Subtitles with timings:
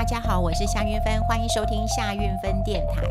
[0.00, 3.02] 大家好，我是夏韵芬，欢迎收听夏韵芬电台。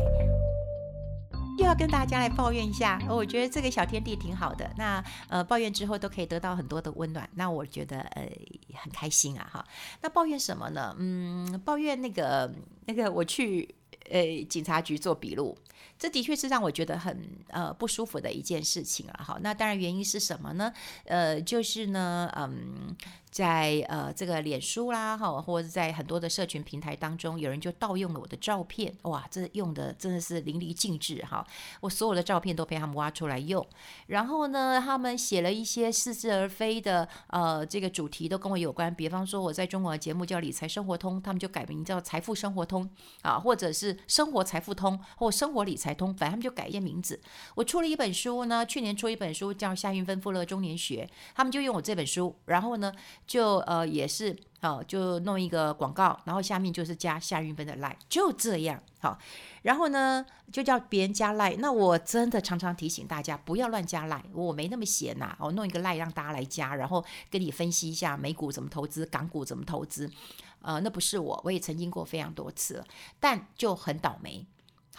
[1.56, 4.68] 又要跟大家来抱怨一下，我觉得这个小天地挺好的。
[4.76, 8.28] 那呃，抱怨之后都可以得到很多的温暖，那我觉得呃
[8.74, 9.64] 很开心啊哈。
[10.02, 10.92] 那抱怨什么呢？
[10.98, 12.52] 嗯，抱怨那个
[12.86, 13.72] 那个我去
[14.10, 15.56] 呃警察局做笔录。
[15.96, 20.72] 这的确是让我觉得很呃不舒服的一件事情啊，好，那当然原因是什么呢？
[21.04, 22.96] 呃，就是呢，嗯，
[23.30, 31.46] 在呃这个脸书啦，哈，或者在很多的社群平台当中，有人就盗用了我的照片，哇，这用的真的是淋漓尽致哈，
[31.80, 33.64] 我所有的照片都被他们挖出来用，
[34.06, 42.90] 然后呢，他们写了一些似是而非的呃这个主题都跟我有关，比方说我在中国的节目叫理财生活通，他们就改名叫财富生活通
[43.22, 45.90] 啊，或者是生活财富通或生活理财。
[46.00, 47.20] 通，反正他们就改一些名字。
[47.54, 52.90] 我出了一本书呢，去年出一本书叫《夏运芬富乐中年学》，他们就用我这本书，然后呢，
[53.30, 59.16] 就呃也是好、就弄一个广告，然后下面就是加夏韵芬的 line，就这样好、
[59.62, 61.56] 然后呢，就叫别人加 line。
[61.60, 65.36] 那我真的常常提醒大家不要乱加 line，我没那么闲呐、啊。
[65.42, 70.10] 我弄一个 line 让大家来加，然后跟你分析一下美股怎么投资，港股怎么投资。
[70.62, 72.84] 呃，那不是我，我也曾经过非常多次，
[73.20, 74.44] 但就很倒霉。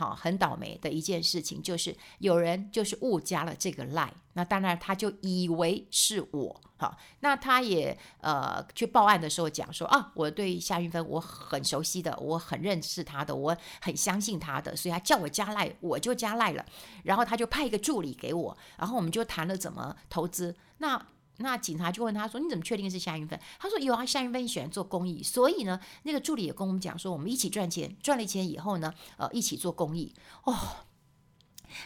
[0.02, 16.66] 好，很倒霉的一件事情就是有人就是误加了这个 line，那当然他就以为是我，好，那他也呃去报案的时候讲说啊，我对夏云芬我很熟悉的，我很认识他的，我很相信他的，所以他叫我加 line，我就加 line 了，
[17.04, 21.06] 然后他就派一个助理给我，然后我们就谈了怎么投资，那。
[21.42, 30.14] 那警察就问他说：“你怎么确定是夏云芬？”他说：“有啊，夏韵芬喜欢做公益，所以呢，那个助理也跟我们讲说，我们一起赚钱，赚了钱以后呢，呃，一起做公益。
[30.44, 30.56] 哦，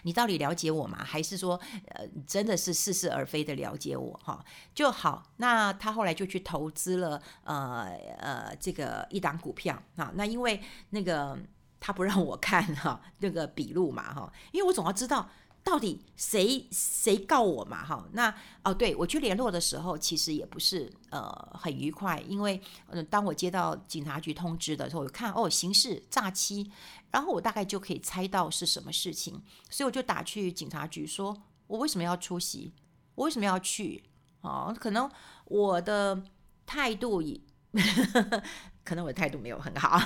[0.03, 1.03] 你到底了解我吗？
[1.03, 4.19] 还是说，呃，真的是似是而非的了解我？
[4.23, 5.23] 哈、就好。
[5.37, 10.11] 那他后来就去投资了，呃呃，这个一档股票啊。
[10.15, 11.37] 那因为那个
[11.79, 15.29] 他不让我看哈、那个笔录嘛，哈、因为我总要知道。”
[15.65, 17.83] 到底谁谁告我嘛？
[17.83, 18.33] 哈，那
[18.63, 21.27] 哦，对，我去联络的时候，其实也不是呃
[21.59, 26.71] 很愉快，因为嗯、当我接到警察局通知的时候，我看哦，刑事诈欺，
[27.09, 32.71] 然后我大概就可以猜到是什么事情，所以我就打去警察局说，我为什么要出席？
[33.15, 34.03] 我为什么要去？
[34.41, 35.09] 哦，可能
[35.45, 36.23] 我的
[36.67, 37.41] 态度也。
[38.85, 39.99] 可能我的态度没有很好，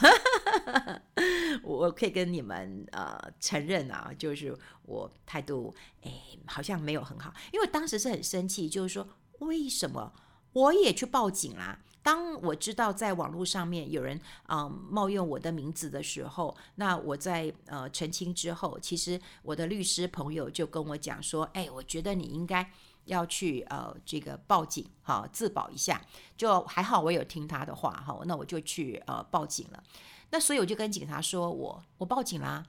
[1.63, 6.11] 我可以跟你们呃承认啊，就是我态度哎
[6.45, 9.07] 好像没有很好，因为当时是很生气，就是说
[9.39, 10.11] 为什么
[10.53, 11.79] 我也去报警啦？
[12.01, 22.71] 当我知道在网络上面有人嗯、冒用我的名字的时候，那我在呃澄清之后，其实我的律师朋友就跟我讲说，哎，我觉得你应该。
[23.05, 25.99] 要去呃这个报警哈，自保一下，
[26.37, 29.83] 就还好我有听他的话哈，那我就去呃报警了。
[30.31, 32.65] 那所以我就跟警察说我我报警啦，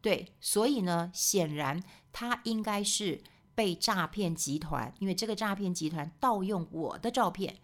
[0.00, 1.82] 对，所以呢显然
[2.12, 3.22] 他应该是
[3.54, 7.56] 被诈骗集团，因为这个诈骗集团盗用我的照片，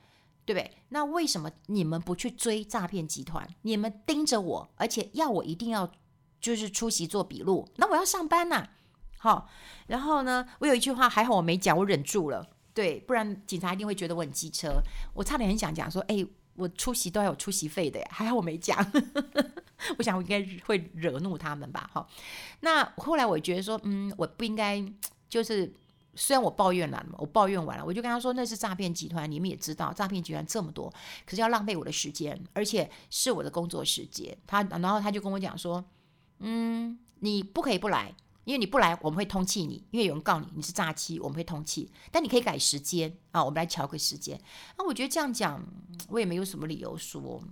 [0.45, 0.77] 对不对？
[0.89, 3.49] 那为什么你们不去追诈骗集团？
[3.63, 5.91] 你们盯着我，而且要我一定要
[6.41, 8.69] 就是出席做笔录，那我要上班呐。
[9.19, 9.49] 好，
[9.87, 14.83] 然后呢，我有一句话还好我没讲，我忍住了，对，不然警察一定会觉得我很机车。
[15.15, 18.79] 我差点很想讲说，哎，我出席都要有出席费的，还好我没讲。
[19.99, 21.91] 我想我应该会惹怒他们吧？
[21.93, 22.07] 哈，
[22.61, 24.83] 那后来我觉得说，嗯，我不应该，
[25.29, 25.71] 就是
[26.15, 30.91] 虽然我抱怨了，我抱怨完了，我就跟他说那是诈骗集团，你们也知道诈骗集团这么多，
[31.27, 34.35] 可是要浪费我的时间，而且是我的工作时间。
[34.47, 35.85] 他然后他就跟我讲说，
[36.39, 38.15] 嗯，你不可以不来。
[38.45, 39.85] 因为你不来，我们会通气你。
[39.91, 41.91] 因为有人告你你是诈欺，我们会通气。
[42.11, 44.41] 但你可以改时间啊，我们来乔个时间。
[44.79, 45.63] 那我觉得这样讲，
[46.09, 47.43] 我也没有什么理由说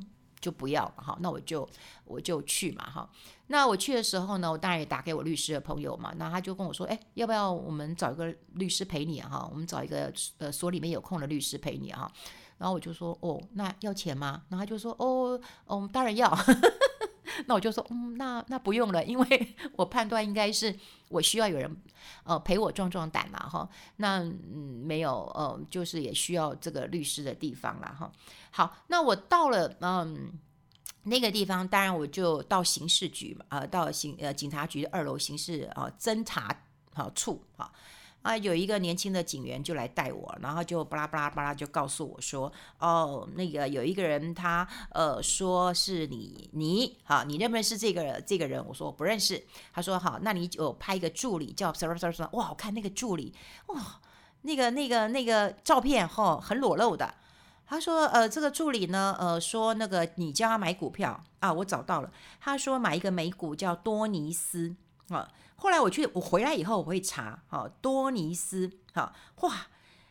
[0.41, 1.17] 就不要了哈。
[1.21, 1.69] 那我就
[2.05, 3.11] 我就去嘛哈。
[3.47, 6.13] 那我去的时候呢，我当然也打给我律师的朋友嘛。
[6.17, 9.49] 那他就跟我说，哎，要不要我们找一个律师陪你哈？
[9.51, 12.11] 我们找一个呃所里面有空的律师陪你哈。
[12.59, 14.43] 然后我就说，哦，那要钱吗？
[14.49, 16.31] 然后他就说，哦，哦，当然要。
[17.47, 20.75] 那我就说，嗯，那那不用了，因为 我判断应该是
[21.09, 21.77] 我需要有人，
[22.25, 23.69] 呃，陪我壮壮胆嘛，哈。
[23.97, 28.11] 那嗯，没有，呃，就是也需要这个律师的地方了，哈。
[28.51, 30.33] 好，那我到了，嗯，
[31.05, 36.65] 那个地方，当然我就到刑事局嘛，呃，到刑呃警察局的二楼刑事啊侦查
[36.95, 37.71] 好处啊。
[38.23, 48.65] 啊，有一个年轻的警员就来带我，然后就巴拉巴拉巴拉就告诉我说，哦，那个有一个人他呃说是你你好，你认不认识这个这个人？
[48.67, 49.43] 我说我不认识。
[49.73, 52.29] 他说好，那你就派一个助理叫什么什么什么？
[52.33, 53.35] 哇，我看那个助理
[53.67, 54.01] 哇，
[54.43, 57.15] 那个那个那个照片哈、哦、很裸露的。
[57.67, 64.77] 他说，呃，这个助理呢，呃，说那个你叫他买股票啊，我找到了，他说买一个美股叫多尼斯
[65.09, 65.29] 啊。
[65.63, 69.69] 后来我去，我回来以后我会查，哈，多尼斯，哈，哇，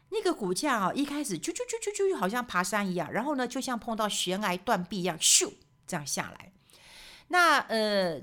[0.07, 5.51] 那个股价啊，一开始就就就就就好像爬山一样，然后呢，就像碰到悬崖断壁一样，咻，
[5.86, 6.53] 这样下来。
[7.27, 8.21] 那呃。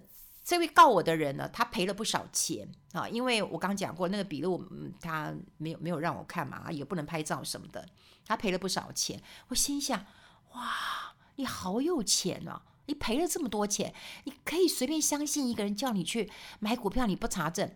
[0.49, 7.87] 这位告我的人呢，他赔了不少钱啊，因为我刚讲过那个笔录，嗯，他没有没有让我看嘛，也不能拍照什么的，
[8.25, 9.23] 他赔了不少钱。
[9.49, 10.07] 我心想，
[10.55, 13.95] 哇，你好有钱啊，你赔了这么多钱，
[14.25, 17.71] 你可以随便相信一个人叫你去买股票，你不查证。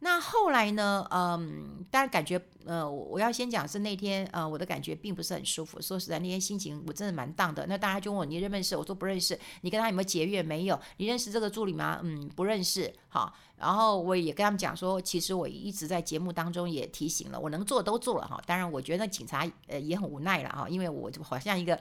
[0.00, 1.06] 那后来呢？
[1.10, 5.80] 嗯，当然感觉，呃，我我要先讲是那天，呃，我的感觉并不是很舒服。
[5.80, 7.66] 说实在，那天心情我真的蛮荡的。
[7.66, 8.76] 那大家就问我，你认不认识？
[8.76, 9.38] 我说不认识。
[9.62, 10.44] 你跟他有没有结怨？
[10.44, 10.78] 没有。
[10.96, 12.00] 你认识这个助理吗？
[12.02, 12.92] 嗯，不认识。
[13.08, 13.34] 好。
[13.56, 18.38] 然后我也跟他们讲说，其实我一直在节目当中也提醒了，我能做都做了哈。
[18.44, 21.80] 当然，我觉得警察呃也很无奈了哈，因为我就好像一个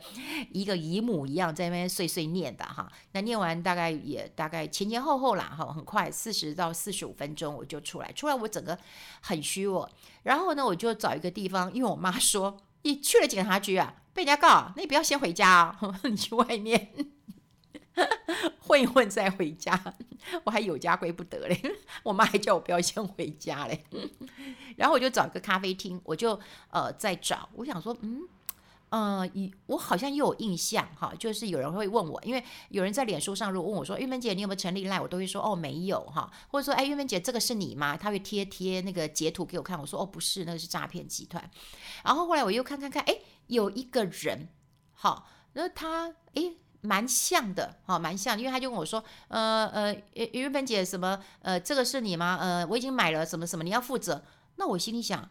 [0.53, 2.89] 一个姨母一样在那边碎碎念的哈。
[3.11, 8.79] 那念完大概也大概前前后后啦哈，很快四十到四十五分钟我就出来，出来我整个
[9.19, 9.89] 很虚弱。
[10.25, 16.93] 然后呢，我就找一个地方，因为我妈说你去了警察局啊，被人家告，那你不要先回家啊， 你去外面。
[18.59, 19.79] 混一混再回家，
[20.43, 21.61] 我还有家归不得嘞。
[22.03, 23.85] 我妈还叫我不要先回家嘞。
[24.75, 26.37] 然后我就找一个咖啡厅，我就
[26.71, 27.47] 呃在找。
[27.53, 28.21] 我想说，嗯
[28.95, 29.29] 呃，
[29.65, 37.97] 我好像又有印象哈，就是有人会问我，因为有人在脸书上如果问我说，玉芬姐你有没有成立赖，我都会说哦没有哈，或者说哎玉芬姐这个是你吗？
[37.97, 41.49] 他会贴贴那个截图给我看，我说哦不是，那个是诈骗集团。
[42.03, 44.47] 然后后来我又看看看，哎有一个人，
[44.93, 46.53] 好，那他哎。
[46.81, 52.37] 蛮像的，哈，蛮像，因为他就跟我说，呃呃，于芬姐，什么，呃，这个是你吗？
[52.39, 54.23] 呃，我已经买了，什么什么，你要负责。
[54.57, 55.27] 那我心里想，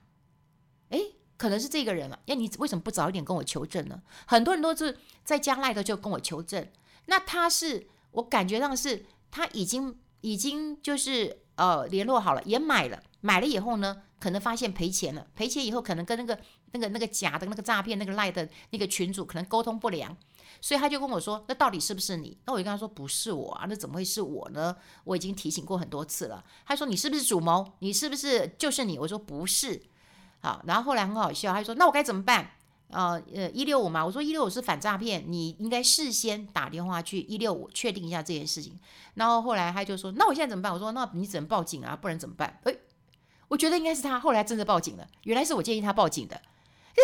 [0.88, 0.98] 哎，
[1.36, 2.18] 可能是这个人了。
[2.26, 4.00] 那你为什么不早一点跟我求证呢？
[4.26, 6.66] 很多人都是在加赖的就跟我求证。
[7.06, 16.38] 那他是，我感觉上是他已经已经就是呃联络好了，也买了，买了以后呢，可能发现赔钱了，赔钱以后可能跟那个
[16.72, 20.16] 那个那个假的那个诈骗那个赖的那个群主可能沟通不良。
[20.60, 24.74] 所以他就跟我说：“那到底是不是你？”那我就跟他说：“不是我啊，那怎么会是我呢？
[25.02, 27.72] 我已经提醒过很多次了。”他说：“你是不是主谋？
[27.80, 29.82] 你是不是就是你？”我说：“不是。”
[30.44, 32.50] 好，然后后来很好笑，他就说：“那我该怎么办？”
[32.92, 38.78] 呃呃，一六五嘛，我说一六五是反诈骗，你应该事先打电话去一六五确定一下这件事情。
[39.14, 42.78] 然后后来他就说：“那我现在怎么办？”我说：“那你只能报警啊，不然怎么办？”诶，
[43.48, 44.20] 我觉得应该是他。
[44.20, 46.38] 后来真的报警了，原来是我建议他报警的。
[46.94, 47.02] 这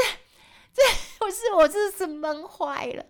[0.75, 3.06] 这，我是我这是闷坏了。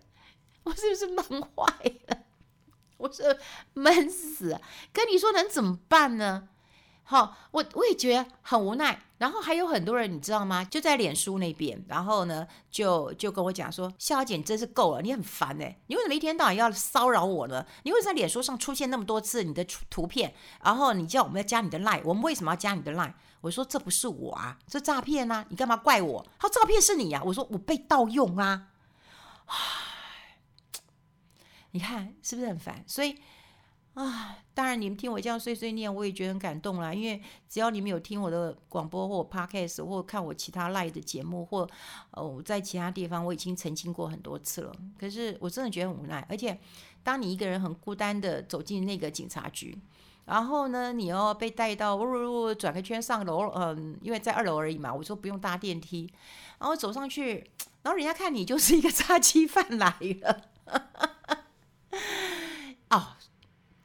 [0.63, 1.65] 我是不是闷坏
[2.07, 2.17] 了？
[2.97, 3.37] 我是
[3.73, 4.57] 闷死，
[4.93, 6.47] 跟你说能怎么办呢？
[7.03, 9.01] 好，我我也觉得很无奈。
[9.17, 10.63] 然后还有很多人，你知道吗？
[10.63, 17.63] 就在脸书那边，然后呢，就就跟我讲说：“笑小姐，你真是够了，你很烦哎，你为什么一天到晚要骚扰我呢？
[17.83, 20.33] 你为什么在脸书上出现那么多次你的图片？
[20.63, 23.13] 然后你叫我们要加你的 line，我们为什么要加你的 line？
[23.41, 25.45] 我说这不是我啊，这诈骗啊！
[25.49, 26.25] 你干嘛怪我？
[26.39, 27.23] 他说诈骗是你呀、啊！
[27.25, 28.69] 我说我被盗用啊！
[29.45, 29.55] 啊！
[31.71, 32.83] 你看是不是很烦？
[32.87, 33.17] 所以
[33.93, 36.93] 啊，当然你们听我这样碎碎念，我也觉得很感动啦。
[36.93, 41.67] 因为只要你们有听我的广播或 podcast，或看我其他 live 的节目，或
[42.11, 44.73] 呃我在其他地方，我已经澄清过很多次了。
[44.99, 46.25] 可是我真的觉得很无奈。
[46.29, 46.59] 而且
[47.01, 49.77] 当你一个人很孤单的走进那个警察局，
[50.25, 56.11] 然后呢，你要被带到呜呜呜转个圈上楼，嗯，因为在二楼而已嘛，我说不用搭电梯，
[56.59, 57.49] 然后走上去，
[57.83, 60.41] 然后人家看你就是一个 诈欺犯来了。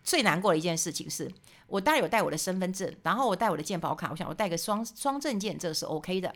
[0.06, 1.28] 最难过的一件事情是
[1.66, 6.32] 我当然有带我的身份证，然后我带我的健保卡，我想我带个双双证件，这是 OK 的。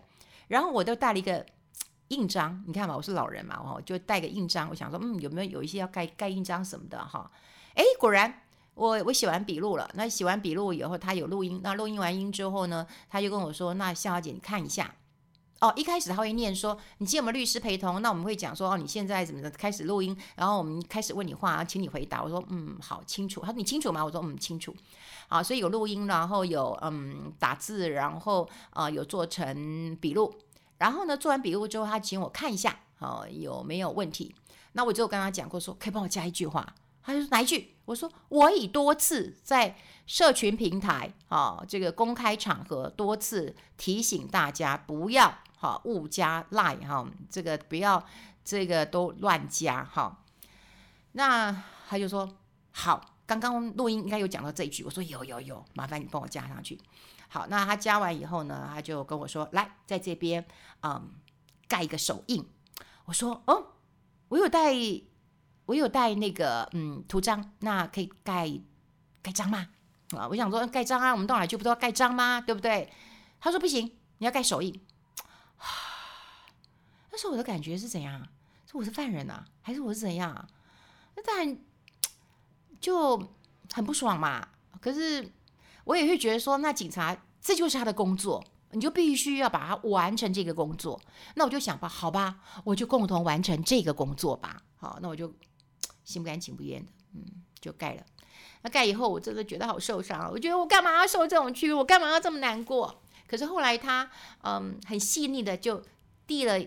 [0.48, 1.46] 然后我都带了一个
[2.08, 4.68] 印章，你看嘛，我是老人嘛，我，就带个印章。
[4.68, 7.30] 我想说，嗯，有没有有一些要盖盖印章什么的哈？
[7.76, 8.42] 哎，果然
[8.74, 9.88] 我我写完笔录了。
[9.94, 11.60] 那写完笔录以后，他有录音。
[11.62, 14.92] 那录音完音之后呢，他就跟我说：“那夏小姐，你看一下。”
[15.60, 18.00] 哦，一开始他会念说，你今天有没有律师陪同？
[18.00, 19.50] 那我们会讲说，哦，你现在怎么的？
[19.50, 22.22] 开始录音，然后我们开始问你话，请你回答。
[22.22, 23.42] 我说，嗯，好，清楚。
[23.42, 24.02] 他说，你清楚吗？
[24.02, 24.74] 我说，嗯，清楚。
[25.28, 30.34] 好，所以有录音，然后有嗯打字，然后啊、有做成笔录。
[30.78, 34.34] 然后呢，做完笔录之后，他请我看一下，哦，有没有问题？
[34.72, 36.74] 那我就跟他讲过说，可以帮我加一句话。
[37.02, 37.74] 他就说哪一句？
[37.84, 39.76] 我说我已多次在
[40.06, 45.34] 社群平台啊，这个公开场合多次提醒大家不要。
[45.62, 48.02] 好，误加 line 哈，这个不要，
[48.42, 50.24] 这个都乱加哈。
[51.12, 51.54] 那
[51.86, 52.26] 他就说
[52.70, 56.80] 好，刚刚录音应该有讲到这一句，我说有有有，麻烦你帮我加上去。
[57.28, 60.42] 好，那他加完以后呢，他就跟我说来，在这边
[60.82, 61.10] 嗯
[61.68, 62.42] 盖一个手印。
[63.04, 63.66] 我说哦，
[64.28, 64.72] 我有带，
[65.66, 68.50] 我有带那个嗯图章，那可以盖
[69.20, 69.68] 盖章吗？
[70.16, 72.40] 啊，我想说盖章啊，我们到哪去不都要盖章吗？
[72.40, 72.90] 对不对？
[73.38, 73.84] 他说不行，
[74.16, 74.80] 你要盖手印。
[77.12, 78.26] 那时候我的感觉是怎样？
[78.66, 80.48] 说我是犯人啊，还是我是怎样？
[81.16, 81.58] 那当然
[82.80, 83.18] 就
[83.72, 84.48] 很不爽嘛。
[84.80, 85.28] 可是
[85.84, 91.00] 我也会觉得说，那警察这就是他的工作，你就必须要把它完成这个工作。
[91.34, 94.62] 那我就想吧，好吧，我就共同完成这个工作吧。
[94.76, 95.34] 好，那我就
[96.04, 97.24] 心不甘情不愿的，嗯，
[97.60, 98.02] 就盖了。
[98.62, 100.30] 那盖以后，我真的觉得好受伤。
[100.30, 101.78] 我觉得我干嘛要受这种屈辱？
[101.78, 103.02] 我干嘛要这么难过？
[103.26, 104.08] 可是后来他
[104.42, 105.82] 嗯很细腻的就
[106.26, 106.58] 递了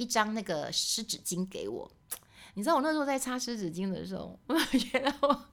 [0.00, 1.90] 一张那个湿纸巾给我。
[2.54, 5.44] 你知道我那时候在擦湿纸巾的时候， 我觉得我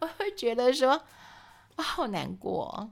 [0.00, 1.02] 我会觉得说
[1.76, 2.90] 我好难过。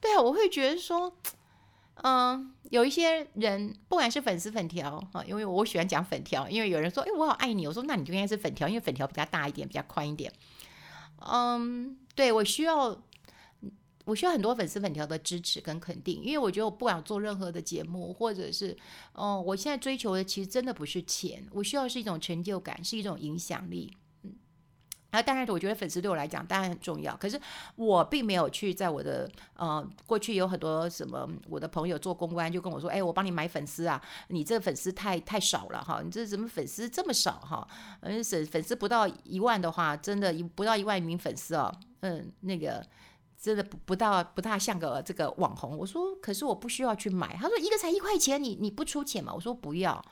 [0.00, 1.14] 对啊，我会觉得说
[2.02, 10.32] 嗯有一些人不管是粉丝粉条啊，因为我喜欢讲粉条，因为有人说哎我好爱你，我说那你就应该是粉条，因为粉条比较大一点，比较宽一点。
[11.20, 12.96] 嗯，对，我需要，
[14.08, 18.74] 我需要很多粉丝粉条的支持跟肯定，因为我觉得我不管做任何的节目，或者是，
[19.12, 23.94] 哦，我现在追求的其实真的不是钱，我需要是一种成就感，是一种影响力。
[24.22, 24.32] 嗯
[25.10, 27.14] 啊，当然，我觉得粉丝对我来讲当然很重要。
[27.18, 27.38] 可是
[27.76, 37.68] 我并没有去在我的呃过去有很多什么我的朋友做公关就跟我说，哎，我帮你买粉丝啊，你这个粉丝太太少了哈，你这怎么粉丝这么少哈？
[38.00, 42.82] 嗯，粉粉丝不到一万的话，真的一不到一万名粉丝哦，嗯，那个。
[43.40, 49.32] 真的不不大不大像个这个网红，我说可是我不需要去买，他说一个才一块钱，你你不出钱嘛？
[49.32, 50.04] 我说不要，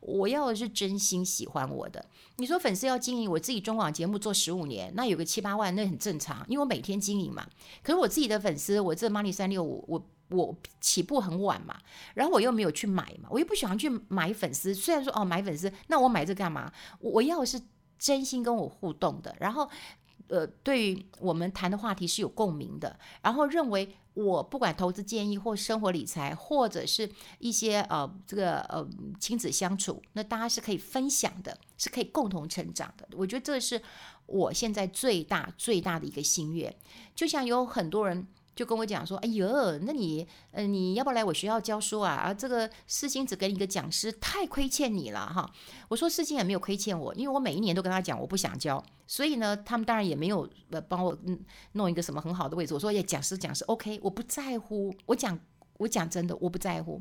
[0.00, 2.04] 我要的是真心喜欢我的。
[2.38, 7.46] 你说粉丝要经营，我自己中广节目做十五年，那有个七八万那很正常，因为我每天经营嘛。
[7.84, 11.78] 可是我自己的粉丝，我这 Money 三六五，我我起步很晚嘛，
[12.14, 14.74] 然后我又没有去买嘛，我又不喜欢去买粉丝。
[14.74, 16.72] 虽然说哦买粉丝，那我买这干嘛？
[16.98, 17.62] 我我要的是
[17.96, 19.70] 真心跟我互动的，然后。
[20.32, 27.06] 呃，对于我们谈的话题是有共鸣的，然后认为我不管投资建议或生活理财，或者是
[27.38, 28.88] 一些呃这个呃
[29.20, 33.06] 亲子相处，那大家是可以分享的，是可以共同成长的。
[33.12, 33.82] 我觉得这是
[34.24, 36.74] 我现在最大最大的一个心愿。
[37.14, 38.26] 就像有很多人。
[38.54, 42.12] 就跟我讲说，哎呦，那你，呃，你要不来我学校教书啊？
[42.12, 45.50] 啊，这个世新只给你一个讲师，太亏欠你了哈。
[45.88, 51.40] 我说世新也没有亏欠我，因为我每一年都跟他讲我不想教，所以呢，他们当然也没有呃帮我嗯
[51.72, 52.74] 弄一个什么很好的位置。
[52.74, 54.94] 我说，也讲师讲师，OK，我不在乎。
[55.06, 55.38] 我讲
[55.78, 57.00] 我讲真的，我不在乎。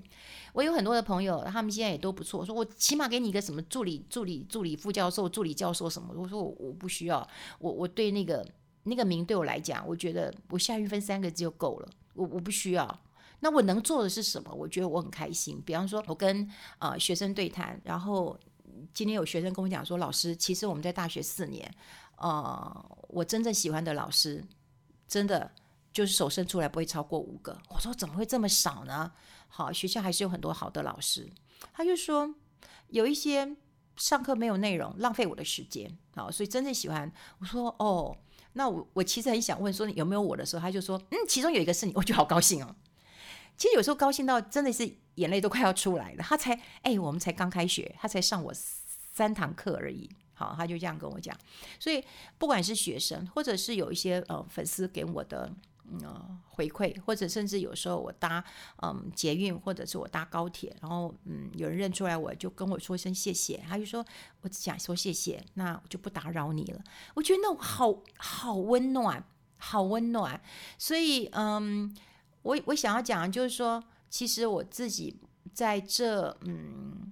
[0.54, 2.40] 我有很多的朋友，他们现在也都不错。
[2.40, 6.14] 我说我起码给你一个什么助理、助理、助理副教授、助理教授什么。
[6.16, 7.28] 我说我我不需要，
[7.60, 8.48] 我我对那个。
[8.84, 13.00] 那个名对我来讲，我觉得我夏韵芬三个字就够了，我我不需要。
[13.44, 14.54] 那我能做的是什么？
[14.54, 15.60] 我觉得我很开心。
[15.66, 16.48] 比方说，我跟
[16.78, 18.40] 呃学生对谈，然后
[18.94, 21.74] 今天有学生跟我讲说，老师，其实我们在大学四年，
[22.18, 24.44] 呃，我真正喜欢的老师，
[25.08, 25.52] 真的
[25.92, 27.60] 就是手伸出来不会超过五个。
[27.70, 29.12] 我说怎么会这么少呢？
[29.48, 31.28] 好，学校还是有很多好的老师。
[31.74, 32.34] 他就说
[32.90, 33.56] 有一些
[33.96, 35.98] 上课没有内容，浪费我的时间。
[36.16, 38.16] 好，所以真正喜欢，我说哦。
[38.54, 42.76] 那我我其实很想问说有没有我的时候，他就说嗯，其中有一个是你， 我就好高兴哦。
[43.58, 46.24] 其实有时候高兴到真的是眼泪都快要出来了。
[46.24, 50.10] 他才哎，我们才刚开学，他才上我三堂课而已。
[50.34, 51.38] 好，他就这样跟我讲。
[51.80, 52.04] 所以
[52.38, 55.52] 不管是学生，或者是有一些呃粉丝给我的。
[55.92, 58.44] 嗯，回馈或者甚至有时候我搭
[58.82, 64.06] 嗯捷运或者是我搭高铁，然后嗯有人认出来我就跟我说一声谢谢，他就说
[64.42, 66.82] 我只想说谢谢，那我就不打扰你了。
[67.14, 69.24] 我觉得那好好温暖，
[69.58, 70.42] 好温暖。
[70.78, 71.96] 所以嗯，
[72.42, 75.20] 我我想要讲的就是说，其实我自己
[75.54, 77.12] 在这嗯。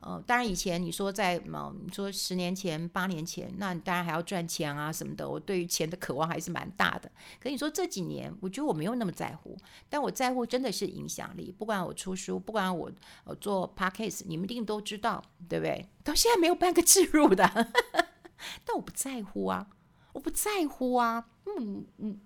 [0.00, 5.28] 呃，当然，以前你说在嗯，你说十年前、八年前，那你当然还要赚钱啊什么的。
[5.28, 7.10] 我对于钱的渴望还是蛮大的。
[7.38, 9.56] 可你说这几年，我觉得我没有那么在乎，
[9.90, 11.54] 但我在乎真的是影响力。
[11.56, 12.90] 不管我出书，不管我
[13.24, 15.86] 呃做 podcast，你们一定都知道，对不对？
[16.02, 17.44] 到现在没有半个置入的，
[18.64, 19.66] 但我不在乎啊，
[20.14, 21.26] 我不在乎啊。
[21.44, 22.18] 嗯嗯，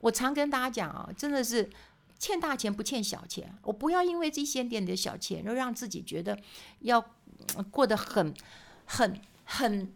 [0.00, 1.68] 我常跟大家讲啊，真的是。
[2.20, 6.38] 欠大钱不欠小钱，我不要因为这些点点小钱，就让自己觉得
[6.80, 7.02] 要
[7.70, 8.32] 过得很、
[8.84, 9.90] 很、很，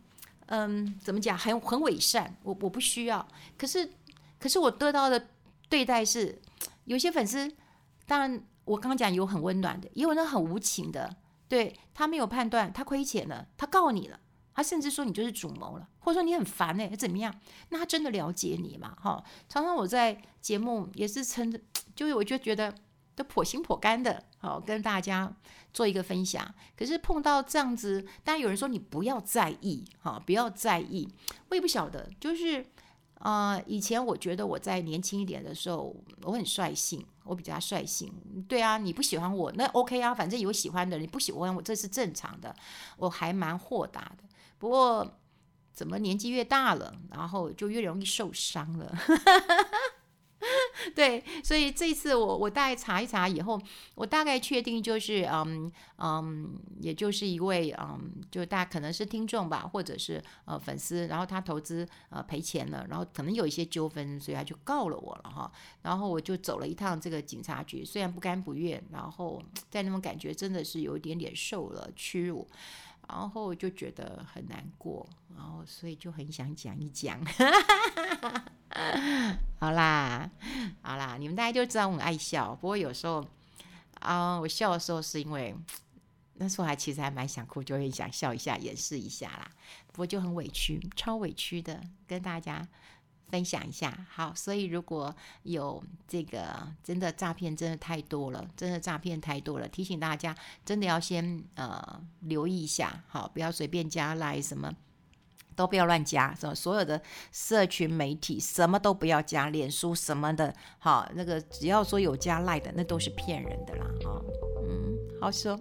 [0.47, 2.35] 嗯，怎么讲，很很伪善。
[2.43, 3.29] 我我不需要，
[3.59, 3.93] 可是
[4.41, 5.29] 可是我得到的
[5.69, 6.41] 对待是，
[6.87, 7.55] 有些粉丝，
[8.07, 11.15] 当然我刚刚讲有很温暖的，也有那很无情的，
[11.47, 14.19] 对，他没有判断，他亏钱了，他告你了。
[14.55, 17.35] 他甚至说你就是主谋了，或者说你很烦哎，怎么样？
[17.71, 18.97] 那他真的了解你嘛？
[19.01, 21.53] 哈，常常我在节目也是称，
[21.95, 22.75] 就是我就觉得
[23.15, 25.31] 都颇心颇肝的好跟大家
[25.73, 26.55] 做一个分享。
[26.77, 31.09] 可是碰到这样子，当然有人说你不要在意，哈，不要在意。
[31.49, 32.65] 我也不晓得，就是。
[33.21, 38.13] 呃，以前我觉得我在年轻一点的时候，我很率性，我比较率性。
[38.47, 42.55] 对啊，你不喜欢我，那 OK 啊，反正有喜欢的，你不喜欢我，这是正常的。
[42.99, 44.25] 我还蛮豁达的。
[44.59, 45.19] 不过，
[45.73, 48.97] 怎么年纪越大了，然后就越容易受伤了。
[50.95, 53.59] 对，所以这次我我大概查一查以后，
[53.95, 65.51] 我大概确定就是嗯嗯，也就是一位嗯，就大家可能是听众吧，或者是呃粉丝，然后他投资呃赔钱了，然后可能有一些纠纷，所以他就告了我了哈。
[65.81, 72.47] 然后我就走了一趟这个警察局，虽然不甘不愿，然后在那种感觉真的是有一点点受了屈辱。
[73.09, 77.19] 然后就觉得很难过，然后所以就很想讲一讲。
[79.59, 80.31] 好啦，
[80.83, 82.55] 好啦，你们大家就知道我很爱笑。
[82.57, 83.25] 不过有时候
[84.01, 85.55] 啊、我笑的时候是因为
[86.35, 89.51] 那时候还其实还蛮想哭，就会想笑一下，掩饰一下啦。
[89.87, 92.67] 不过就很委屈，超委屈的，跟大家。
[93.31, 104.73] 分享一下，好，所以如果有这个真的诈骗，真的太多了，真的诈骗太多了，提醒大家真的要先呃留意一下，好，不要随便加赖，什么
[105.57, 107.01] 都不要乱加，什么所有的
[107.33, 114.23] 社群媒体什么都不要加，脸书什么的，好，那个只要说有加赖的，那都是骗人的啦，哈，
[114.69, 115.59] 嗯，好说，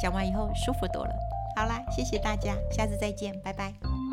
[0.00, 1.12] 讲完以后舒服多了，
[1.56, 4.03] 好啦，谢谢大家，下次再见，拜拜。